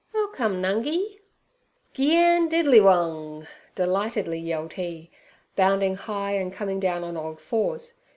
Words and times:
'I'll 0.15 0.29
come, 0.29 0.63
Nungi.' 0.63 1.19
'Giandidilliwong!' 1.93 3.45
delightedly 3.75 4.39
yelled 4.39 4.73
he, 4.73 5.11
bounding 5.55 5.93
high 5.95 6.31
and 6.37 6.51
coming 6.51 6.79
down 6.79 7.03
on 7.03 7.15
all 7.15 7.35
fours. 7.35 8.01